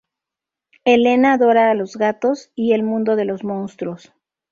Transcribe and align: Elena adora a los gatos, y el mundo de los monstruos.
Elena 0.83 1.33
adora 1.33 1.69
a 1.69 1.75
los 1.75 1.95
gatos, 1.95 2.49
y 2.55 2.71
el 2.73 2.81
mundo 2.81 3.15
de 3.15 3.25
los 3.25 3.43
monstruos. 3.43 4.11